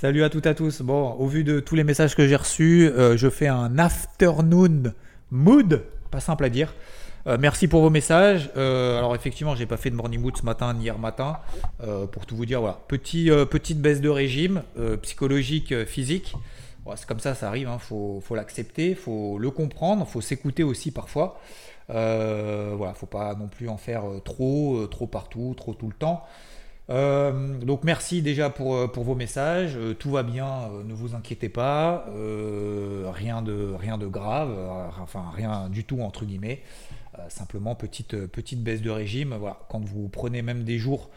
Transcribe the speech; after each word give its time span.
Salut 0.00 0.24
à 0.24 0.30
toutes 0.30 0.46
et 0.46 0.48
à 0.48 0.54
tous. 0.54 0.80
Bon, 0.80 1.12
au 1.18 1.26
vu 1.26 1.44
de 1.44 1.60
tous 1.60 1.74
les 1.74 1.84
messages 1.84 2.16
que 2.16 2.26
j'ai 2.26 2.34
reçus, 2.34 2.88
euh, 2.88 3.18
je 3.18 3.28
fais 3.28 3.48
un 3.48 3.78
afternoon 3.78 4.94
mood, 5.30 5.84
pas 6.10 6.20
simple 6.20 6.42
à 6.46 6.48
dire. 6.48 6.72
Euh, 7.26 7.36
merci 7.38 7.68
pour 7.68 7.82
vos 7.82 7.90
messages. 7.90 8.48
Euh, 8.56 8.96
alors 8.96 9.14
effectivement, 9.14 9.54
j'ai 9.54 9.66
pas 9.66 9.76
fait 9.76 9.90
de 9.90 9.94
morning 9.96 10.22
mood 10.22 10.34
ce 10.34 10.42
matin 10.42 10.72
ni 10.72 10.84
hier 10.84 10.98
matin. 10.98 11.36
pour 12.12 12.24
tout 12.24 12.34
vous 12.34 12.46
dire, 12.46 12.62
voilà, 12.62 12.80
Petit, 12.88 13.28
petite 13.50 13.82
baisse 13.82 14.00
de 14.00 14.08
régime 14.08 14.62
psychologique, 15.02 15.84
physique. 15.84 16.34
c'est 16.96 17.06
comme 17.06 17.20
ça, 17.20 17.34
ça 17.34 17.48
arrive. 17.48 17.68
Il 17.68 17.74
hein. 17.74 17.78
faut, 17.78 18.22
faut 18.24 18.34
l'accepter, 18.34 18.94
faut 18.94 19.36
le 19.38 19.50
comprendre, 19.50 20.06
faut 20.06 20.22
s'écouter 20.22 20.62
aussi 20.62 20.92
parfois. 20.92 21.38
voilà, 21.88 22.94
faut 22.94 23.04
pas 23.04 23.34
non 23.34 23.48
plus 23.48 23.68
en 23.68 23.76
faire 23.76 24.04
trop, 24.24 24.86
trop 24.86 25.06
partout, 25.06 25.52
trop 25.58 25.74
tout 25.74 25.88
le 25.88 25.94
temps. 25.94 26.24
Euh, 26.90 27.58
donc 27.58 27.84
merci 27.84 28.20
déjà 28.20 28.50
pour, 28.50 28.74
euh, 28.74 28.86
vos 28.94 29.14
messages. 29.14 29.76
Euh, 29.76 29.94
tout 29.94 30.10
va 30.10 30.22
bien, 30.22 30.68
ne 30.84 30.92
vous 30.92 31.14
inquiétez 31.14 31.48
pas. 31.48 32.06
rien, 33.12 33.42
de, 33.42 33.74
rien 33.78 33.98
de 33.98 34.06
grave, 34.06 34.50
enfin 35.00 35.24
rien 35.34 35.68
du 35.68 35.84
tout 35.84 36.00
entre 36.00 36.24
guillemets. 36.24 36.62
simplement 37.28 37.74
petite, 37.74 38.26
petite 38.26 38.62
baisse 38.62 38.82
de 38.82 38.90
régime. 38.90 39.34
Voilà. 39.38 39.58
Quand 39.68 39.84
vous 39.84 40.08
prenez 40.08 40.42
même 40.42 40.64
des 40.64 40.78
jours 40.78 41.10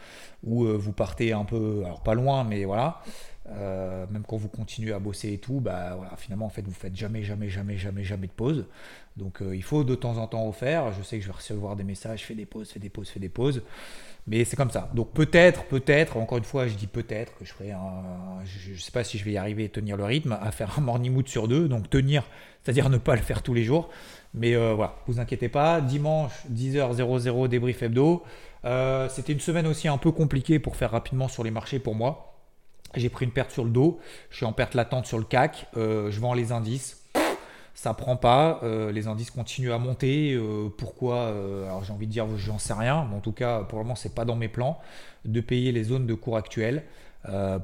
où 0.44 0.64
vous 0.66 0.92
partez 0.92 1.32
un 1.32 1.44
peu, 1.44 1.82
alors 1.84 2.02
pas 2.02 2.14
loin, 2.14 2.44
mais 2.44 2.64
voilà. 2.64 3.00
Même 3.46 4.24
quand 4.26 4.36
vous 4.36 4.48
continuez 4.48 4.92
à 4.92 4.98
bosser 4.98 5.32
et 5.32 5.38
tout, 5.38 5.60
bah 5.60 5.94
voilà, 5.96 6.16
finalement 6.16 6.46
en 6.46 6.50
fait 6.50 6.62
vous 6.62 6.72
faites 6.72 6.96
jamais, 6.96 7.22
jamais, 7.22 7.48
jamais, 7.48 7.76
jamais, 7.76 8.04
jamais 8.04 8.26
de 8.26 8.32
pause. 8.32 8.66
Donc 9.16 9.42
il 9.52 9.62
faut 9.62 9.84
de 9.84 9.94
temps 9.94 10.16
en 10.18 10.26
temps 10.26 10.44
refaire. 10.44 10.92
Je 10.92 11.02
sais 11.02 11.18
que 11.18 11.22
je 11.22 11.28
vais 11.28 11.36
recevoir 11.36 11.76
des 11.76 11.84
messages, 11.84 12.24
fais 12.24 12.34
des 12.34 12.46
pauses, 12.46 12.70
fais 12.70 12.80
des 12.80 12.88
pauses, 12.88 13.08
fais 13.08 13.20
des 13.20 13.28
pauses. 13.28 13.62
Mais 14.26 14.44
c'est 14.44 14.56
comme 14.56 14.70
ça. 14.70 14.90
Donc 14.94 15.12
peut-être, 15.12 15.64
peut-être, 15.64 16.16
encore 16.16 16.38
une 16.38 16.44
fois, 16.44 16.66
je 16.66 16.74
dis 16.74 16.86
peut-être 16.86 17.36
que 17.36 17.44
je 17.44 17.52
ferai 17.52 17.72
un. 17.72 18.42
Je 18.44 18.72
ne 18.72 18.76
sais 18.78 18.90
pas 18.90 19.04
si 19.04 19.18
je 19.18 19.24
vais 19.24 19.32
y 19.32 19.36
arriver 19.36 19.66
à 19.66 19.68
tenir 19.68 19.96
le 19.96 20.04
rythme, 20.04 20.38
à 20.40 20.50
faire 20.50 20.78
un 20.78 20.80
morning 20.80 21.12
mood 21.12 21.28
sur 21.28 21.46
deux. 21.46 21.68
Donc 21.68 21.90
tenir, 21.90 22.24
c'est-à-dire 22.62 22.88
ne 22.88 22.96
pas 22.96 23.16
le 23.16 23.22
faire 23.22 23.42
tous 23.42 23.52
les 23.52 23.64
jours. 23.64 23.90
Mais 24.32 24.54
euh, 24.54 24.72
voilà, 24.74 24.96
vous 25.06 25.20
inquiétez 25.20 25.48
pas. 25.50 25.80
Dimanche, 25.82 26.32
10h00, 26.52 27.48
débrief 27.48 27.82
hebdo. 27.82 28.22
Euh, 28.64 29.08
C'était 29.10 29.34
une 29.34 29.40
semaine 29.40 29.66
aussi 29.66 29.88
un 29.88 29.98
peu 29.98 30.10
compliquée 30.10 30.58
pour 30.58 30.76
faire 30.76 30.92
rapidement 30.92 31.28
sur 31.28 31.44
les 31.44 31.50
marchés 31.50 31.78
pour 31.78 31.94
moi. 31.94 32.33
J'ai 32.96 33.08
pris 33.08 33.24
une 33.24 33.32
perte 33.32 33.50
sur 33.50 33.64
le 33.64 33.70
dos. 33.70 33.98
Je 34.30 34.36
suis 34.36 34.46
en 34.46 34.52
perte 34.52 34.74
latente 34.74 35.06
sur 35.06 35.18
le 35.18 35.24
CAC. 35.24 35.66
Euh, 35.76 36.10
je 36.10 36.20
vends 36.20 36.34
les 36.34 36.52
indices 36.52 37.00
ça 37.76 37.92
prend 37.92 38.16
pas, 38.16 38.60
euh, 38.62 38.92
les 38.92 39.08
indices 39.08 39.32
continuent 39.32 39.72
à 39.72 39.78
monter. 39.78 40.32
Euh, 40.32 40.68
pourquoi 40.78 41.26
Alors 41.66 41.82
j'ai 41.84 41.92
envie 41.92 42.06
de 42.06 42.12
dire, 42.12 42.26
j'en 42.38 42.58
sais 42.58 42.72
rien, 42.72 43.04
mais 43.10 43.16
en 43.16 43.20
tout 43.20 43.32
cas, 43.32 43.60
pour 43.64 43.78
le 43.78 43.84
moment, 43.84 43.96
c'est 43.96 44.14
pas 44.14 44.24
dans 44.24 44.36
mes 44.36 44.48
plans 44.48 44.78
de 45.24 45.40
payer 45.40 45.72
les 45.72 45.82
zones 45.82 46.06
de 46.06 46.14
cours 46.14 46.36
actuelles. 46.36 46.84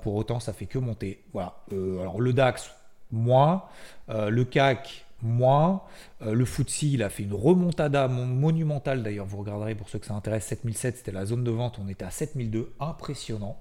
pour 0.02 0.16
autant, 0.16 0.40
ça 0.40 0.52
fait 0.52 0.66
que 0.66 0.78
monter. 0.78 1.22
Voilà. 1.32 1.54
alors 1.70 2.20
le 2.20 2.32
DAX, 2.32 2.72
moins. 3.12 3.64
le 4.08 4.44
CAC, 4.44 5.06
moins. 5.22 5.82
le 6.20 6.44
FTSE, 6.44 6.82
il 6.82 7.02
a 7.04 7.08
fait 7.08 7.22
une 7.22 7.34
remontada 7.34 8.08
monumentale. 8.08 9.04
D'ailleurs, 9.04 9.26
vous 9.26 9.38
regarderez 9.38 9.76
pour 9.76 9.88
ceux 9.88 10.00
que 10.00 10.06
ça 10.06 10.14
intéresse, 10.14 10.44
7007, 10.46 10.98
c'était 10.98 11.12
la 11.12 11.24
zone 11.24 11.44
de 11.44 11.50
vente. 11.52 11.78
On 11.82 11.88
était 11.88 12.04
à 12.04 12.10
7002, 12.10 12.72
impressionnant. 12.80 13.56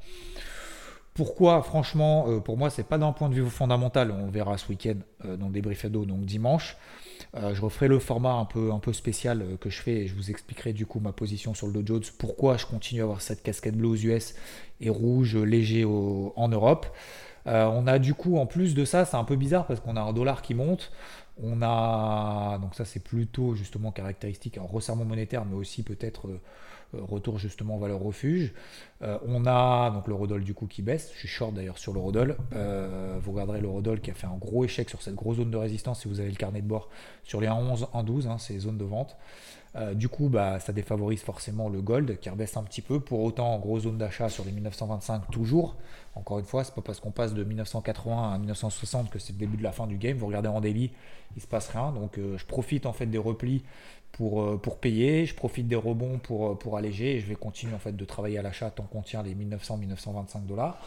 Pourquoi, 1.19 1.61
franchement, 1.63 2.27
euh, 2.29 2.39
pour 2.39 2.55
moi, 2.55 2.69
c'est 2.69 2.87
pas 2.87 2.97
d'un 2.97 3.11
point 3.11 3.27
de 3.27 3.33
vue 3.33 3.45
fondamental. 3.49 4.09
On 4.09 4.29
verra 4.29 4.57
ce 4.57 4.69
week-end 4.69 4.95
euh, 5.25 5.35
dans 5.35 5.47
le 5.47 5.51
débrief 5.51 5.83
Edo, 5.83 6.05
donc 6.05 6.21
dimanche. 6.21 6.77
Euh, 7.35 7.53
je 7.53 7.61
referai 7.61 7.89
le 7.89 7.99
format 7.99 8.31
un 8.35 8.45
peu, 8.45 8.93
spécial 8.93 9.43
que 9.59 9.69
je 9.69 9.81
fais 9.81 9.95
et 9.97 10.07
je 10.07 10.15
vous 10.15 10.29
expliquerai 10.31 10.71
du 10.71 10.85
coup 10.85 11.01
ma 11.01 11.11
position 11.11 11.53
sur 11.53 11.67
le 11.67 11.73
Dow 11.73 11.85
Jones, 11.85 12.03
pourquoi 12.17 12.55
je 12.55 12.65
continue 12.65 13.01
à 13.01 13.03
avoir 13.03 13.21
cette 13.21 13.43
casquette 13.43 13.75
bleue 13.75 13.89
aux 13.89 13.97
US 13.97 14.33
et 14.79 14.89
rouge 14.89 15.35
léger 15.35 15.83
en 15.83 16.47
Europe. 16.47 16.87
on 17.45 17.85
a 17.85 17.99
du 17.99 18.13
coup, 18.13 18.37
en 18.37 18.45
plus 18.45 18.73
de 18.73 18.85
ça, 18.85 19.03
c'est 19.03 19.17
un 19.17 19.25
peu 19.25 19.35
bizarre 19.35 19.67
parce 19.67 19.81
qu'on 19.81 19.97
a 19.97 20.01
un 20.01 20.13
dollar 20.13 20.41
qui 20.41 20.53
monte. 20.53 20.89
On 21.41 21.61
a, 21.61 22.57
donc 22.59 22.75
ça 22.75 22.83
c'est 22.83 22.99
plutôt 22.99 23.55
justement 23.55 23.91
caractéristique, 23.91 24.57
un 24.57 24.63
resserrement 24.63 25.05
monétaire, 25.05 25.45
mais 25.45 25.55
aussi 25.55 25.83
peut-être 25.83 26.27
euh, 26.27 26.41
retour 26.93 27.37
justement 27.37 27.77
valeur 27.77 27.99
refuge. 27.99 28.53
Euh, 29.01 29.17
on 29.25 29.45
a 29.45 29.91
donc 29.91 30.07
le 30.07 30.13
Rodol 30.13 30.43
du 30.43 30.53
coup 30.53 30.67
qui 30.67 30.81
baisse. 30.81 31.11
Je 31.13 31.19
suis 31.19 31.27
short 31.27 31.53
d'ailleurs 31.53 31.77
sur 31.77 31.93
le 31.93 31.99
Rodol. 31.99 32.37
Euh, 32.53 33.17
vous 33.21 33.31
regarderez 33.31 33.61
le 33.61 33.67
Rodol 33.67 34.01
qui 34.01 34.11
a 34.11 34.13
fait 34.13 34.27
un 34.27 34.37
gros 34.37 34.65
échec 34.65 34.89
sur 34.89 35.01
cette 35.01 35.15
grosse 35.15 35.37
zone 35.37 35.51
de 35.51 35.57
résistance 35.57 36.01
si 36.01 36.07
vous 36.07 36.19
avez 36.19 36.29
le 36.29 36.35
carnet 36.35 36.61
de 36.61 36.67
bord 36.67 36.89
sur 37.23 37.41
les 37.41 37.47
1,11, 37.47 37.89
1,12, 37.93 38.27
hein, 38.27 38.37
ces 38.37 38.59
zones 38.59 38.77
de 38.77 38.85
vente. 38.85 39.17
du 39.93 40.09
coup, 40.09 40.29
bah, 40.29 40.59
ça 40.59 40.73
défavorise 40.73 41.21
forcément 41.21 41.69
le 41.69 41.81
gold 41.81 42.19
qui 42.19 42.29
rebaisse 42.29 42.57
un 42.57 42.63
petit 42.63 42.81
peu. 42.81 42.99
Pour 42.99 43.21
autant, 43.21 43.53
en 43.53 43.59
grosse 43.59 43.83
zone 43.83 43.97
d'achat 43.97 44.27
sur 44.29 44.43
les 44.45 44.51
1925 44.51 45.29
toujours. 45.31 45.75
Encore 46.15 46.39
une 46.39 46.45
fois, 46.45 46.63
c'est 46.63 46.73
pas 46.73 46.81
parce 46.81 46.99
qu'on 46.99 47.11
passe 47.11 47.33
de 47.33 47.43
1980 47.43 48.33
à 48.33 48.37
1960 48.39 49.09
que 49.11 49.19
c'est 49.19 49.33
le 49.33 49.39
début 49.39 49.57
de 49.57 49.63
la 49.63 49.71
fin 49.71 49.85
du 49.85 49.97
game. 49.97 50.17
Vous 50.17 50.27
regardez 50.27 50.49
en 50.49 50.59
daily, 50.59 50.91
il 51.35 51.41
se 51.41 51.47
passe 51.47 51.69
rien. 51.69 51.91
Donc, 51.91 52.17
je 52.17 52.45
profite 52.45 52.87
en 52.87 52.93
fait 52.93 53.05
des 53.05 53.19
replis 53.19 53.63
pour, 54.19 54.41
euh, 54.41 54.57
pour 54.57 54.77
payer, 54.79 55.25
je 55.25 55.33
profite 55.33 55.67
des 55.67 55.75
rebonds 55.75 56.17
pour, 56.17 56.49
euh, 56.49 56.55
pour 56.55 56.77
alléger 56.77 57.15
et 57.15 57.19
je 57.19 57.25
vais 57.25 57.35
continuer 57.35 57.73
en 57.73 57.79
fait 57.79 57.95
de 57.95 58.05
travailler 58.05 58.37
à 58.37 58.41
l'achat 58.41 58.69
tant 58.69 58.83
qu'on 58.83 59.01
tient 59.01 59.23
les 59.23 59.33
1900-1925 59.33 60.45
dollars. 60.45 60.77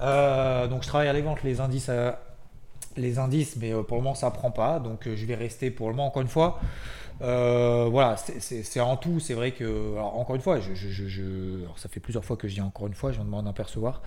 Euh, 0.00 0.68
donc 0.68 0.84
je 0.84 0.88
travaille 0.88 1.08
à 1.08 1.12
les 1.12 1.22
ventes, 1.22 1.42
les 1.42 1.60
indices, 1.60 1.90
les 2.96 3.18
indices, 3.18 3.56
mais 3.56 3.72
pour 3.72 3.96
le 3.96 4.02
moment 4.02 4.14
ça 4.14 4.30
prend 4.30 4.52
pas, 4.52 4.78
donc 4.78 5.08
je 5.12 5.26
vais 5.26 5.34
rester 5.34 5.72
pour 5.72 5.88
le 5.88 5.94
moment 5.94 6.06
encore 6.06 6.22
une 6.22 6.28
fois. 6.28 6.60
voilà, 7.20 8.16
c'est 8.16 8.80
en 8.80 8.96
tout, 8.96 9.18
c'est 9.18 9.34
vrai 9.34 9.50
que, 9.50 9.98
encore 9.98 10.36
une 10.36 10.42
fois, 10.42 10.60
je, 10.60 11.64
ça 11.76 11.88
fait 11.88 11.98
plusieurs 11.98 12.24
fois 12.24 12.36
que 12.36 12.46
je 12.46 12.54
dis 12.54 12.60
encore 12.60 12.86
une 12.86 12.94
fois, 12.94 13.10
je 13.10 13.18
demande 13.18 13.46
d'en 13.46 13.52
percevoir. 13.52 14.02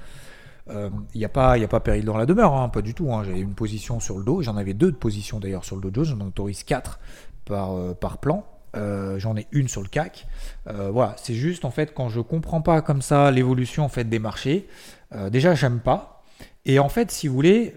Il 0.69 0.91
n'y 1.13 1.25
a, 1.25 1.29
pas, 1.29 1.55
a 1.55 1.67
pas 1.67 1.81
péril 1.81 2.05
dans 2.05 2.15
la 2.15 2.25
demeure, 2.25 2.53
hein, 2.53 2.69
pas 2.69 2.81
du 2.81 2.93
tout. 2.93 3.11
Hein. 3.11 3.25
J'avais 3.25 3.41
une 3.41 3.55
position 3.55 3.99
sur 3.99 4.17
le 4.17 4.23
dos, 4.23 4.41
j'en 4.41 4.55
avais 4.55 4.73
deux 4.73 4.93
de 4.93 4.97
positions 4.97 5.41
d'ailleurs 5.41 5.65
sur 5.65 5.75
le 5.75 5.91
dos 5.91 6.05
j'en 6.05 6.21
autorise 6.21 6.63
quatre 6.63 7.01
par, 7.43 7.95
par 7.95 8.19
plan. 8.19 8.45
Euh, 8.75 9.19
j'en 9.19 9.35
ai 9.35 9.47
une 9.51 9.67
sur 9.67 9.81
le 9.81 9.87
CAC. 9.87 10.27
Euh, 10.67 10.89
voilà, 10.91 11.15
c'est 11.17 11.33
juste 11.33 11.65
en 11.65 11.71
fait 11.71 11.93
quand 11.93 12.09
je 12.09 12.21
comprends 12.21 12.61
pas 12.61 12.81
comme 12.81 13.01
ça 13.01 13.31
l'évolution 13.31 13.83
en 13.83 13.89
fait 13.89 14.05
des 14.05 14.19
marchés. 14.19 14.67
Euh, 15.13 15.29
déjà, 15.29 15.55
j'aime 15.55 15.79
pas. 15.79 16.23
Et 16.65 16.79
en 16.79 16.89
fait, 16.89 17.11
si 17.11 17.27
vous 17.27 17.35
voulez, 17.35 17.75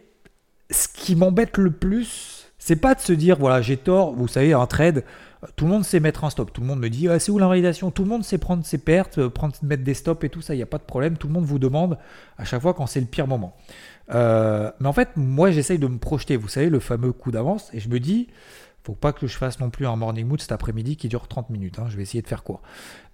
ce 0.70 0.88
qui 0.88 1.16
m'embête 1.16 1.58
le 1.58 1.70
plus, 1.70 2.46
c'est 2.58 2.76
pas 2.76 2.94
de 2.94 3.00
se 3.00 3.12
dire 3.12 3.36
voilà 3.38 3.60
j'ai 3.60 3.76
tort. 3.76 4.12
Vous 4.12 4.28
savez, 4.28 4.52
un 4.52 4.66
trade, 4.66 5.04
tout 5.56 5.64
le 5.64 5.72
monde 5.72 5.84
sait 5.84 6.00
mettre 6.00 6.24
un 6.24 6.30
stop. 6.30 6.52
Tout 6.52 6.60
le 6.60 6.66
monde 6.68 6.80
me 6.80 6.88
dit 6.88 7.08
ah, 7.08 7.18
c'est 7.18 7.32
où 7.32 7.38
l'invalidation? 7.38 7.90
Tout 7.90 8.04
le 8.04 8.08
monde 8.08 8.24
sait 8.24 8.38
prendre 8.38 8.64
ses 8.64 8.78
pertes, 8.78 9.26
prendre 9.28 9.54
mettre 9.62 9.82
des 9.82 9.94
stops 9.94 10.22
et 10.24 10.28
tout 10.28 10.42
ça. 10.42 10.54
Il 10.54 10.58
n'y 10.58 10.62
a 10.62 10.66
pas 10.66 10.78
de 10.78 10.84
problème. 10.84 11.16
Tout 11.16 11.26
le 11.26 11.32
monde 11.32 11.44
vous 11.44 11.58
demande 11.58 11.98
à 12.38 12.44
chaque 12.44 12.62
fois 12.62 12.72
quand 12.72 12.86
c'est 12.86 13.00
le 13.00 13.06
pire 13.06 13.26
moment. 13.26 13.56
mais 14.10 14.86
en 14.86 14.92
fait, 14.92 15.08
moi, 15.16 15.50
j'essaye 15.50 15.78
de 15.78 15.88
me 15.88 15.98
projeter. 15.98 16.36
Vous 16.36 16.48
savez, 16.48 16.68
le 16.68 16.78
fameux 16.78 17.12
coup 17.12 17.32
d'avance. 17.32 17.68
Et 17.72 17.80
je 17.80 17.88
me 17.88 17.98
dis 17.98 18.28
faut 18.84 18.94
pas 18.94 19.12
que 19.12 19.26
je 19.26 19.36
fasse 19.36 19.60
non 19.60 19.70
plus 19.70 19.86
un 19.86 19.96
morning 19.96 20.26
mood 20.26 20.40
cet 20.40 20.52
après-midi 20.52 20.96
qui 20.96 21.08
dure 21.08 21.26
30 21.26 21.48
minutes. 21.50 21.78
Hein. 21.78 21.86
Je 21.88 21.96
vais 21.96 22.02
essayer 22.02 22.22
de 22.22 22.28
faire 22.28 22.42
court. 22.42 22.62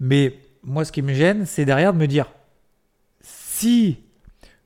Mais 0.01 0.37
moi, 0.65 0.85
ce 0.85 0.91
qui 0.91 1.01
me 1.01 1.15
gêne, 1.15 1.47
c'est 1.47 1.65
derrière 1.65 1.93
de 1.93 1.99
me 1.99 2.07
dire 2.07 2.27
si 3.23 4.01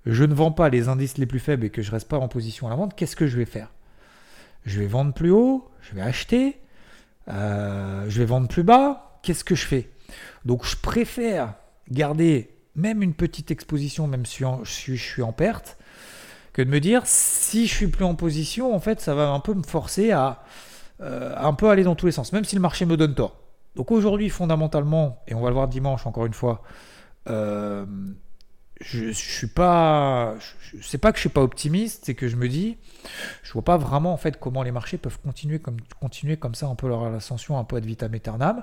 je 0.07 0.25
ne 0.25 0.35
vends 0.35 0.53
pas 0.53 0.71
les 0.71 0.89
indices 0.89 1.19
les 1.19 1.27
plus 1.27 1.39
faibles 1.39 1.67
et 1.67 1.71
que 1.71 1.83
je 1.83 1.91
reste 1.91 2.09
pas 2.09 2.19
en 2.19 2.29
position 2.29 2.67
à 2.67 2.71
la 2.71 2.77
vente, 2.77 2.95
qu'est-ce 2.97 3.17
que 3.17 3.27
je 3.27 3.37
vais 3.37 3.45
faire? 3.45 3.71
Je 4.65 4.81
vais 4.81 4.87
vendre 4.87 5.13
plus 5.13 5.31
haut, 5.31 5.69
je 5.83 5.95
vais 5.95 6.01
acheter, 6.01 6.59
euh, 7.29 8.07
je 8.09 8.19
vais 8.19 8.25
vendre 8.25 8.49
plus 8.49 8.63
bas. 8.63 9.21
Qu'est-ce 9.23 9.45
que 9.45 9.55
je 9.55 9.67
fais? 9.67 9.91
Donc, 10.47 10.65
je 10.67 10.77
préfère 10.77 11.55
garder 11.91 12.51
même 12.77 13.03
une 13.03 13.15
petite 13.15 13.51
exposition, 13.51 14.07
même 14.07 14.25
si 14.27 14.45
je 14.65 14.95
suis 14.95 15.23
en 15.23 15.33
perte, 15.33 15.77
que 16.55 16.63
de 16.63 16.71
me 16.71 16.81
dire 16.81 17.03
si 17.05 17.67
je 17.67 17.75
suis 17.75 17.89
plus 17.89 18.05
en 18.05 18.15
position, 18.15 18.75
en 18.75 18.81
fait, 18.81 19.01
ça 19.01 19.15
va 19.15 19.29
un 19.29 19.41
peu 19.41 19.53
me 19.53 19.63
forcer 19.63 20.13
à 20.13 20.43
un 21.01 21.53
peu 21.55 21.69
aller 21.69 21.85
dans 21.85 21.95
tous 21.95 22.07
les 22.07 22.13
sens, 22.13 22.33
même 22.33 22.45
si 22.45 22.55
le 22.55 22.63
marché 22.63 22.87
me 22.87 22.97
donne 22.97 23.15
tort. 23.15 23.37
Donc 23.77 23.91
aujourd'hui, 23.91 24.29
fondamentalement, 24.31 25.23
et 25.27 25.35
on 25.35 25.41
va 25.41 25.49
le 25.49 25.55
voir 25.55 25.69
dimanche 25.69 26.07
encore 26.07 26.27
une 26.27 26.35
fois, 26.35 26.63
euh, 27.29 27.85
je, 28.81 29.07
je, 29.07 29.13
suis 29.13 29.47
pas, 29.47 30.35
c'est 30.81 30.99
pas 30.99 31.11
que 31.11 31.17
je 31.17 31.23
suis 31.23 31.29
pas 31.29 31.43
optimiste, 31.43 32.05
c'est 32.07 32.15
que 32.15 32.29
je 32.29 32.37
me 32.37 32.49
dis, 32.49 32.77
je 33.43 33.53
vois 33.53 33.63
pas 33.63 33.77
vraiment 33.77 34.13
en 34.13 34.17
fait 34.17 34.39
comment 34.39 34.63
les 34.63 34.71
marchés 34.71 34.97
peuvent 34.97 35.19
continuer 35.25 35.59
comme 35.59 35.77
continuer 36.01 36.37
comme 36.37 36.55
ça 36.55 36.67
un 36.67 36.75
peu 36.75 36.89
leur 36.89 37.05
ascension 37.05 37.59
un 37.59 37.65
peu 37.65 37.77
ad 37.77 37.85
vitam 37.85 38.15
aeternam. 38.15 38.63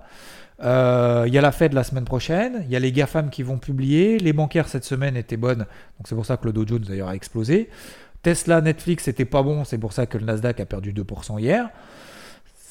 Euh, 0.63 1.25
il 1.27 1.34
y 1.34 1.38
a 1.38 1.42
la 1.42 1.51
Fed 1.51 1.74
la 1.74 1.84
semaine 1.84 2.06
prochaine, 2.06 2.63
il 2.66 2.72
y 2.72 2.75
a 2.75 2.80
les 2.80 2.92
GAFAM 2.92 3.30
qui 3.30 3.44
vont 3.44 3.57
publier, 3.57 4.18
les 4.18 4.34
bancaires 4.34 4.69
cette 4.69 4.86
semaine 4.86 5.18
étaient 5.18 5.38
bonnes, 5.38 5.66
donc 5.98 6.07
c'est 6.07 6.16
pour 6.16 6.25
ça 6.25 6.38
que 6.38 6.45
le 6.45 6.54
Dow 6.54 6.66
Jones 6.68 6.86
d'ailleurs 6.88 7.10
a 7.10 7.16
explosé. 7.16 7.69
Tesla, 8.22 8.62
Netflix, 8.62 9.06
c'était 9.06 9.25
pas 9.25 9.42
bon, 9.42 9.66
c'est 9.66 9.80
pour 9.80 9.94
ça 9.94 10.06
que 10.06 10.18
le 10.18 10.25
Nasdaq 10.25 10.60
a 10.60 10.66
perdu 10.66 10.94
2% 10.94 11.39
hier 11.39 11.69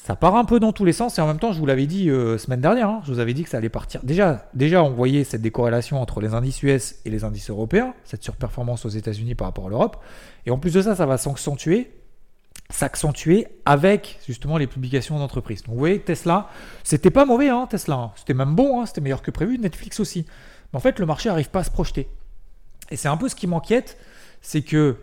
ça 0.03 0.15
part 0.15 0.35
un 0.35 0.45
peu 0.45 0.59
dans 0.59 0.73
tous 0.73 0.83
les 0.83 0.93
sens 0.93 1.19
et 1.19 1.21
en 1.21 1.27
même 1.27 1.37
temps, 1.37 1.53
je 1.53 1.59
vous 1.59 1.65
l'avais 1.67 1.85
dit 1.85 2.09
euh, 2.09 2.39
semaine 2.39 2.59
dernière, 2.59 2.89
hein, 2.89 3.01
je 3.05 3.13
vous 3.13 3.19
avais 3.19 3.35
dit 3.35 3.43
que 3.43 3.49
ça 3.49 3.57
allait 3.57 3.69
partir. 3.69 4.01
Déjà, 4.03 4.49
déjà, 4.55 4.83
on 4.83 4.89
voyait 4.89 5.23
cette 5.23 5.43
décorrélation 5.43 6.01
entre 6.01 6.21
les 6.21 6.33
indices 6.33 6.63
US 6.63 6.95
et 7.05 7.11
les 7.11 7.23
indices 7.23 7.51
européens, 7.51 7.93
cette 8.03 8.23
surperformance 8.23 8.83
aux 8.83 8.89
États-Unis 8.89 9.35
par 9.35 9.45
rapport 9.47 9.67
à 9.67 9.69
l'Europe. 9.69 10.03
Et 10.47 10.51
en 10.51 10.57
plus 10.57 10.73
de 10.73 10.81
ça, 10.81 10.95
ça 10.95 11.05
va 11.05 11.19
s'accentuer, 11.19 11.91
s'accentuer 12.71 13.47
avec 13.65 14.19
justement 14.25 14.57
les 14.57 14.65
publications 14.65 15.19
d'entreprises. 15.19 15.61
Donc 15.61 15.73
vous 15.73 15.79
voyez, 15.79 15.99
Tesla, 15.99 16.49
c'était 16.83 17.11
pas 17.11 17.25
mauvais, 17.25 17.49
hein, 17.49 17.67
Tesla, 17.69 17.95
hein. 17.95 18.11
c'était 18.15 18.33
même 18.33 18.55
bon, 18.55 18.81
hein, 18.81 18.87
c'était 18.87 19.01
meilleur 19.01 19.21
que 19.21 19.29
prévu, 19.29 19.59
Netflix 19.59 19.99
aussi. 19.99 20.25
Mais 20.73 20.77
en 20.77 20.81
fait, 20.81 20.97
le 20.97 21.05
marché 21.05 21.29
n'arrive 21.29 21.51
pas 21.51 21.59
à 21.59 21.63
se 21.63 21.71
projeter. 21.71 22.09
Et 22.89 22.95
c'est 22.95 23.07
un 23.07 23.17
peu 23.17 23.29
ce 23.29 23.35
qui 23.35 23.45
m'inquiète, 23.45 23.99
c'est 24.41 24.63
que 24.63 24.97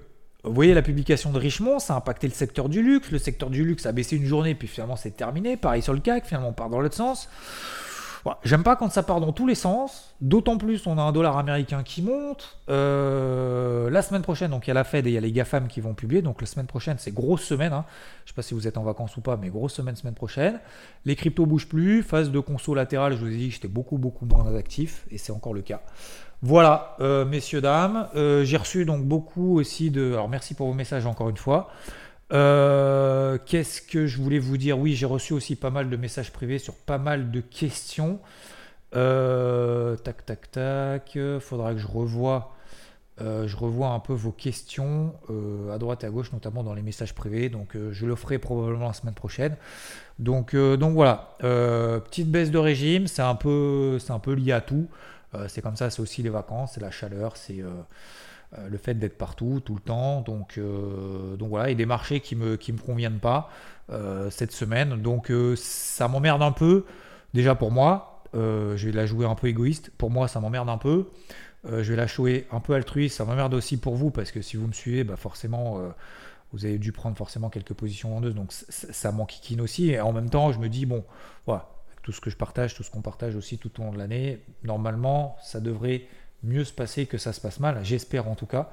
vous 0.44 0.54
voyez 0.54 0.72
la 0.72 0.82
publication 0.82 1.32
de 1.32 1.38
Richemont, 1.38 1.80
ça 1.80 1.94
a 1.94 1.96
impacté 1.96 2.28
le 2.28 2.32
secteur 2.32 2.68
du 2.68 2.80
luxe. 2.80 3.10
Le 3.10 3.18
secteur 3.18 3.50
du 3.50 3.64
luxe 3.64 3.86
a 3.86 3.92
baissé 3.92 4.16
une 4.16 4.24
journée, 4.24 4.54
puis 4.54 4.68
finalement 4.68 4.94
c'est 4.94 5.16
terminé. 5.16 5.56
Pareil 5.56 5.82
sur 5.82 5.92
le 5.92 5.98
CAC, 5.98 6.26
finalement 6.26 6.50
on 6.50 6.52
part 6.52 6.70
dans 6.70 6.80
l'autre 6.80 6.94
sens. 6.94 7.28
J'aime 8.44 8.62
pas 8.62 8.76
quand 8.76 8.90
ça 8.90 9.02
part 9.02 9.20
dans 9.20 9.32
tous 9.32 9.46
les 9.46 9.54
sens. 9.54 10.14
D'autant 10.20 10.56
plus, 10.56 10.86
on 10.86 10.98
a 10.98 11.02
un 11.02 11.12
dollar 11.12 11.38
américain 11.38 11.82
qui 11.82 12.02
monte. 12.02 12.58
Euh, 12.68 13.90
la 13.90 14.02
semaine 14.02 14.22
prochaine, 14.22 14.50
donc 14.50 14.66
il 14.66 14.68
y 14.68 14.70
a 14.70 14.74
la 14.74 14.84
Fed 14.84 15.06
et 15.06 15.10
il 15.10 15.14
y 15.14 15.18
a 15.18 15.20
les 15.20 15.32
GAFAM 15.32 15.68
qui 15.68 15.80
vont 15.80 15.94
publier. 15.94 16.22
Donc 16.22 16.40
la 16.40 16.46
semaine 16.46 16.66
prochaine, 16.66 16.96
c'est 16.98 17.12
grosse 17.12 17.42
semaine. 17.42 17.72
Hein. 17.72 17.84
Je 18.24 18.30
sais 18.30 18.34
pas 18.34 18.42
si 18.42 18.54
vous 18.54 18.66
êtes 18.66 18.76
en 18.76 18.82
vacances 18.82 19.16
ou 19.16 19.20
pas, 19.20 19.36
mais 19.36 19.48
grosse 19.48 19.74
semaine 19.74 19.96
semaine 19.96 20.14
prochaine. 20.14 20.60
Les 21.04 21.16
cryptos 21.16 21.46
bougent 21.46 21.68
plus. 21.68 22.02
Phase 22.02 22.30
de 22.30 22.40
conso 22.40 22.74
latérale, 22.74 23.14
je 23.14 23.18
vous 23.18 23.32
ai 23.32 23.36
dit 23.36 23.48
que 23.48 23.54
j'étais 23.54 23.68
beaucoup 23.68 23.98
beaucoup 23.98 24.26
moins 24.26 24.54
actif 24.54 25.06
et 25.10 25.18
c'est 25.18 25.32
encore 25.32 25.54
le 25.54 25.62
cas. 25.62 25.80
Voilà, 26.40 26.96
euh, 27.00 27.24
messieurs, 27.24 27.60
dames. 27.60 28.08
Euh, 28.14 28.44
j'ai 28.44 28.56
reçu 28.56 28.84
donc 28.84 29.04
beaucoup 29.04 29.58
aussi 29.58 29.90
de. 29.90 30.12
Alors 30.12 30.28
merci 30.28 30.54
pour 30.54 30.68
vos 30.68 30.74
messages 30.74 31.06
encore 31.06 31.28
une 31.28 31.36
fois. 31.36 31.68
Euh, 32.32 33.38
qu'est-ce 33.46 33.80
que 33.80 34.06
je 34.06 34.18
voulais 34.18 34.38
vous 34.38 34.56
dire? 34.56 34.78
Oui, 34.78 34.94
j'ai 34.94 35.06
reçu 35.06 35.32
aussi 35.32 35.56
pas 35.56 35.70
mal 35.70 35.88
de 35.88 35.96
messages 35.96 36.32
privés 36.32 36.58
sur 36.58 36.74
pas 36.74 36.98
mal 36.98 37.30
de 37.30 37.40
questions. 37.40 38.20
Euh, 38.94 39.96
tac, 39.96 40.24
tac, 40.26 40.50
tac. 40.50 41.18
Faudra 41.40 41.72
que 41.72 41.78
je 41.78 41.86
revoie, 41.86 42.54
euh, 43.20 43.48
je 43.48 43.56
un 43.56 44.00
peu 44.00 44.12
vos 44.12 44.32
questions 44.32 45.14
à 45.72 45.78
droite 45.78 46.04
et 46.04 46.06
à 46.06 46.10
gauche, 46.10 46.32
notamment 46.32 46.62
dans 46.62 46.74
les 46.74 46.82
messages 46.82 47.14
privés. 47.14 47.48
Donc, 47.48 47.76
je 47.90 48.06
le 48.06 48.14
ferai 48.14 48.38
probablement 48.38 48.88
la 48.88 48.92
semaine 48.92 49.14
prochaine. 49.14 49.56
Donc, 50.18 50.54
donc 50.54 50.94
voilà. 50.94 51.36
petite 51.40 52.30
baisse 52.30 52.50
de 52.50 52.58
régime, 52.58 53.06
c'est 53.06 53.22
un 53.22 53.34
peu, 53.34 53.98
c'est 53.98 54.12
un 54.12 54.18
peu 54.18 54.32
lié 54.34 54.52
à 54.52 54.60
tout. 54.60 54.88
c'est 55.48 55.62
comme 55.62 55.76
ça, 55.76 55.90
c'est 55.90 56.02
aussi 56.02 56.22
les 56.22 56.30
vacances, 56.30 56.72
c'est 56.74 56.80
la 56.80 56.90
chaleur, 56.90 57.36
c'est 57.36 57.60
euh, 57.60 57.70
le 58.56 58.78
fait 58.78 58.94
d'être 58.94 59.18
partout, 59.18 59.60
tout 59.64 59.74
le 59.74 59.80
temps. 59.80 60.22
Donc, 60.22 60.58
euh, 60.58 61.36
donc 61.36 61.50
voilà, 61.50 61.70
et 61.70 61.74
des 61.74 61.86
marchés 61.86 62.20
qui 62.20 62.36
me, 62.36 62.52
me 62.52 62.78
conviennent 62.78 63.20
pas 63.20 63.50
euh, 63.90 64.30
cette 64.30 64.52
semaine. 64.52 65.00
Donc 65.00 65.32
ça 65.56 66.08
m'emmerde 66.08 66.42
un 66.42 66.52
peu, 66.52 66.84
déjà 67.34 67.54
pour 67.54 67.70
moi. 67.70 68.22
je 68.34 68.86
vais 68.86 68.92
la 68.92 69.06
jouer 69.06 69.26
un 69.26 69.34
peu 69.34 69.48
égoïste. 69.48 69.90
Pour 69.98 70.10
moi, 70.10 70.28
ça 70.28 70.40
m'emmerde 70.40 70.68
un 70.68 70.78
peu. 70.78 71.08
je 71.66 71.90
vais 71.90 71.96
la 71.96 72.06
jouer 72.06 72.46
un 72.50 72.60
peu 72.60 72.74
altruiste. 72.74 73.16
Ça 73.16 73.24
m'emmerde 73.24 73.54
aussi 73.54 73.76
pour 73.76 73.96
vous, 73.96 74.10
parce 74.10 74.30
que 74.30 74.42
si 74.42 74.56
vous 74.56 74.66
me 74.66 74.72
suivez, 74.72 75.04
bah 75.04 75.16
forcément 75.16 75.80
vous 76.52 76.64
avez 76.64 76.78
dû 76.78 76.92
prendre 76.92 77.16
forcément 77.16 77.50
quelques 77.50 77.74
positions 77.74 78.10
vendeuses, 78.10 78.34
donc 78.34 78.52
ça 78.52 79.12
m'enquiquine 79.12 79.60
aussi. 79.60 79.90
Et 79.90 80.00
en 80.00 80.12
même 80.12 80.30
temps, 80.30 80.52
je 80.52 80.58
me 80.58 80.68
dis, 80.68 80.86
bon, 80.86 81.04
voilà, 81.44 81.68
tout 82.02 82.12
ce 82.12 82.20
que 82.20 82.30
je 82.30 82.36
partage, 82.36 82.74
tout 82.74 82.82
ce 82.82 82.90
qu'on 82.90 83.02
partage 83.02 83.36
aussi 83.36 83.58
tout 83.58 83.70
au 83.80 83.84
long 83.84 83.92
de 83.92 83.98
l'année, 83.98 84.40
normalement, 84.64 85.36
ça 85.42 85.60
devrait 85.60 86.06
mieux 86.42 86.64
se 86.64 86.72
passer 86.72 87.06
que 87.06 87.18
ça 87.18 87.32
se 87.32 87.40
passe 87.40 87.60
mal, 87.60 87.80
j'espère 87.82 88.28
en 88.28 88.34
tout 88.34 88.46
cas. 88.46 88.70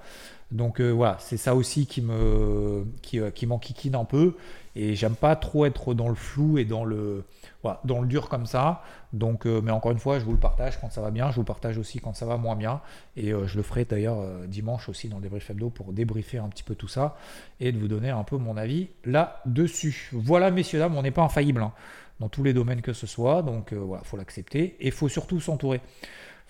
Donc 0.52 0.80
euh, 0.80 0.92
voilà, 0.92 1.18
c'est 1.20 1.38
ça 1.38 1.56
aussi 1.56 1.88
qui 1.88 2.02
me 2.02 2.86
qui, 3.02 3.20
euh, 3.20 3.32
qui 3.32 3.48
m'enquiquine 3.48 3.96
un 3.96 4.06
peu 4.06 4.36
et 4.76 4.96
j'aime 4.96 5.16
pas 5.16 5.36
trop 5.36 5.66
être 5.66 5.94
dans 5.96 6.08
le 6.08 6.16
flou 6.16 6.60
et 6.60 6.66
dans 6.66 6.86
le 6.86 7.24
voilà, 7.64 7.82
dans 7.84 8.00
le 8.00 8.08
dur 8.08 8.30
comme 8.30 8.46
ça. 8.46 8.84
Donc 9.12 9.48
euh, 9.48 9.60
mais 9.64 9.72
encore 9.72 9.92
une 9.92 9.98
fois, 9.98 10.20
je 10.20 10.26
vous 10.26 10.34
le 10.34 10.38
partage 10.38 10.80
quand 10.80 10.92
ça 10.92 11.02
va 11.02 11.10
bien, 11.10 11.32
je 11.32 11.38
vous 11.38 11.44
partage 11.44 11.80
aussi 11.80 12.00
quand 12.00 12.14
ça 12.14 12.28
va 12.28 12.38
moins 12.38 12.56
bien 12.56 12.82
et 13.18 13.32
je 13.32 13.58
le 13.58 13.64
ferai 13.64 13.86
d'ailleurs 13.86 14.24
dimanche 14.48 14.88
aussi 14.88 15.08
dans 15.08 15.18
le 15.18 15.24
débrief 15.24 15.50
hebdo 15.50 15.72
pour 15.72 15.94
débriefer 15.94 16.38
un 16.38 16.50
petit 16.50 16.64
peu 16.64 16.76
tout 16.76 16.88
ça 16.88 17.18
et 17.60 17.72
de 17.72 17.80
vous 17.80 17.88
donner 17.88 18.12
un 18.12 18.24
peu 18.24 18.38
mon 18.38 18.56
avis 18.56 18.90
là-dessus. 19.04 20.12
Voilà 20.14 20.52
messieurs 20.52 20.78
dames, 20.78 20.96
on 20.96 21.02
n'est 21.02 21.12
pas 21.12 21.24
infaillible 21.24 21.64
hein, 21.64 21.72
dans 22.20 22.30
tous 22.30 22.44
les 22.44 22.54
domaines 22.54 22.84
que 22.84 22.94
ce 22.94 23.08
soit, 23.08 23.42
donc 23.42 23.74
voilà, 23.74 24.04
faut 24.04 24.18
l'accepter 24.18 24.76
et 24.80 24.88
il 24.88 24.92
faut 24.92 25.10
surtout 25.10 25.40
s'entourer 25.40 25.82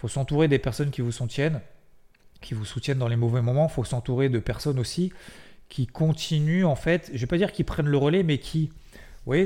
faut 0.05 0.09
s'entourer 0.09 0.47
des 0.47 0.59
personnes 0.59 0.91
qui 0.91 1.01
vous 1.01 1.11
soutiennent, 1.11 1.61
qui 2.39 2.53
vous 2.53 2.63
soutiennent 2.63 2.99
dans 2.99 3.07
les 3.07 3.15
mauvais 3.15 3.41
moments. 3.41 3.67
Faut 3.67 3.83
s'entourer 3.83 4.29
de 4.29 4.37
personnes 4.37 4.77
aussi 4.77 5.11
qui 5.67 5.87
continuent, 5.87 6.65
en 6.65 6.75
fait, 6.75 7.07
je 7.07 7.13
ne 7.13 7.17
vais 7.21 7.25
pas 7.25 7.37
dire 7.37 7.51
qu'ils 7.51 7.65
prennent 7.65 7.87
le 7.87 7.97
relais, 7.97 8.21
mais 8.21 8.37
qui, 8.37 8.67
vous 8.67 9.25
voyez, 9.25 9.45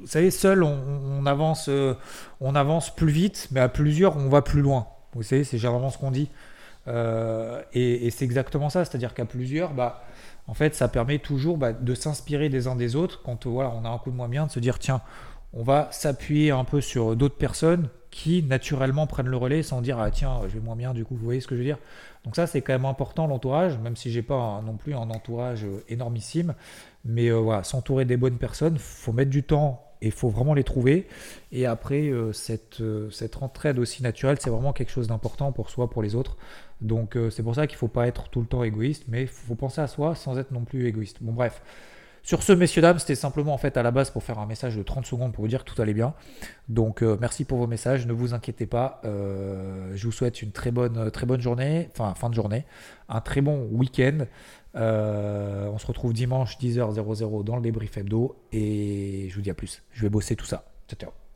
vous 0.00 0.06
savez, 0.08 0.32
seul, 0.32 0.64
on, 0.64 1.24
avance, 1.26 1.68
euh, 1.68 1.94
on 2.40 2.56
avance 2.56 2.92
plus 2.92 3.12
vite, 3.12 3.46
mais 3.52 3.60
à 3.60 3.68
plusieurs, 3.68 4.16
on 4.16 4.28
va 4.28 4.42
plus 4.42 4.62
loin. 4.62 4.88
Vous 5.14 5.22
savez, 5.22 5.44
c'est 5.44 5.58
généralement 5.58 5.90
ce 5.90 5.98
qu'on 5.98 6.10
dit. 6.10 6.28
Euh, 6.88 7.62
et, 7.72 8.10
c'est 8.10 8.24
exactement 8.24 8.68
ça, 8.68 8.84
c'est-à-dire 8.84 9.14
qu'à 9.14 9.26
plusieurs, 9.26 9.74
bah, 9.74 10.02
en 10.48 10.54
fait, 10.54 10.74
ça 10.74 10.88
permet 10.88 11.20
toujours 11.20 11.56
bah, 11.56 11.72
de 11.72 11.94
s'inspirer 11.94 12.48
des 12.48 12.66
uns 12.66 12.74
des 12.74 12.96
autres 12.96 13.22
quand 13.22 13.46
voilà, 13.46 13.70
on 13.70 13.84
a 13.84 13.88
un 13.90 13.98
coup 13.98 14.10
de 14.10 14.16
moins 14.16 14.28
bien, 14.28 14.46
de 14.46 14.50
se 14.50 14.58
dire 14.58 14.80
tiens, 14.80 15.02
on 15.52 15.62
va 15.62 15.88
s'appuyer 15.92 16.50
un 16.50 16.64
peu 16.64 16.80
sur 16.80 17.14
d'autres 17.14 17.38
personnes 17.38 17.88
qui 18.10 18.42
naturellement 18.42 19.06
prennent 19.06 19.28
le 19.28 19.36
relais 19.36 19.62
sans 19.62 19.80
dire 19.80 19.98
ah 19.98 20.10
tiens 20.10 20.40
je 20.48 20.54
vais 20.54 20.60
moins 20.60 20.76
bien 20.76 20.94
du 20.94 21.04
coup 21.04 21.14
vous 21.14 21.24
voyez 21.24 21.40
ce 21.40 21.46
que 21.46 21.54
je 21.54 21.60
veux 21.60 21.66
dire. 21.66 21.78
Donc 22.24 22.36
ça 22.36 22.46
c'est 22.46 22.62
quand 22.62 22.72
même 22.72 22.84
important 22.84 23.26
l'entourage 23.26 23.78
même 23.78 23.96
si 23.96 24.10
j'ai 24.10 24.22
pas 24.22 24.62
non 24.64 24.76
plus 24.76 24.94
un 24.94 25.10
entourage 25.10 25.64
euh, 25.64 25.84
énormissime. 25.88 26.54
Mais 27.04 27.28
euh, 27.28 27.36
voilà 27.36 27.64
s'entourer 27.64 28.04
des 28.04 28.16
bonnes 28.16 28.38
personnes 28.38 28.78
faut 28.78 29.12
mettre 29.12 29.30
du 29.30 29.42
temps 29.42 29.84
et 30.00 30.10
faut 30.10 30.28
vraiment 30.28 30.54
les 30.54 30.64
trouver. 30.64 31.08
Et 31.52 31.66
après 31.66 32.08
euh, 32.08 32.32
cette, 32.32 32.82
cette 33.10 33.42
entraide 33.42 33.78
aussi 33.78 34.02
naturelle 34.02 34.38
c'est 34.40 34.50
vraiment 34.50 34.72
quelque 34.72 34.92
chose 34.92 35.08
d'important 35.08 35.52
pour 35.52 35.70
soi 35.70 35.90
pour 35.90 36.02
les 36.02 36.14
autres. 36.14 36.36
Donc 36.80 37.18
c'est 37.30 37.42
pour 37.42 37.56
ça 37.56 37.66
qu'il 37.66 37.76
faut 37.76 37.88
pas 37.88 38.06
être 38.06 38.28
tout 38.28 38.40
le 38.40 38.46
temps 38.46 38.62
égoïste 38.62 39.04
mais 39.08 39.22
il 39.22 39.28
faut 39.28 39.56
penser 39.56 39.80
à 39.80 39.88
soi 39.88 40.14
sans 40.14 40.38
être 40.38 40.52
non 40.52 40.64
plus 40.64 40.86
égoïste. 40.86 41.18
Bon 41.20 41.32
bref 41.32 41.60
sur 42.22 42.42
ce, 42.42 42.52
messieurs, 42.52 42.82
dames, 42.82 42.98
c'était 42.98 43.14
simplement 43.14 43.54
en 43.54 43.58
fait 43.58 43.76
à 43.76 43.82
la 43.82 43.90
base 43.90 44.10
pour 44.10 44.22
faire 44.22 44.38
un 44.38 44.46
message 44.46 44.76
de 44.76 44.82
30 44.82 45.06
secondes 45.06 45.32
pour 45.32 45.42
vous 45.42 45.48
dire 45.48 45.64
que 45.64 45.72
tout 45.72 45.80
allait 45.80 45.94
bien. 45.94 46.14
Donc 46.68 47.02
euh, 47.02 47.16
merci 47.20 47.44
pour 47.44 47.58
vos 47.58 47.66
messages, 47.66 48.06
ne 48.06 48.12
vous 48.12 48.34
inquiétez 48.34 48.66
pas. 48.66 49.00
Euh, 49.04 49.92
je 49.94 50.04
vous 50.06 50.12
souhaite 50.12 50.42
une 50.42 50.52
très 50.52 50.70
bonne, 50.70 51.10
très 51.10 51.26
bonne 51.26 51.40
journée, 51.40 51.88
enfin 51.92 52.14
fin 52.14 52.28
de 52.30 52.34
journée, 52.34 52.64
un 53.08 53.20
très 53.20 53.40
bon 53.40 53.68
week-end. 53.70 54.26
Euh, 54.76 55.66
on 55.72 55.78
se 55.78 55.86
retrouve 55.86 56.12
dimanche 56.12 56.58
10h00 56.58 57.44
dans 57.44 57.56
le 57.56 57.62
débrief 57.62 57.96
hebdo 57.96 58.36
et 58.52 59.28
je 59.30 59.34
vous 59.34 59.42
dis 59.42 59.50
à 59.50 59.54
plus. 59.54 59.82
Je 59.92 60.02
vais 60.02 60.10
bosser 60.10 60.36
tout 60.36 60.46
ça. 60.46 60.64
Ciao 60.88 60.98
ciao. 60.98 61.27